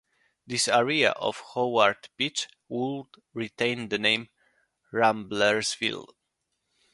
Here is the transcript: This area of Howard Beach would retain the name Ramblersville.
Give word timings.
This 0.47 0.67
area 0.67 1.11
of 1.11 1.43
Howard 1.53 2.09
Beach 2.17 2.47
would 2.67 3.05
retain 3.35 3.89
the 3.89 3.99
name 3.99 4.29
Ramblersville. 4.91 6.07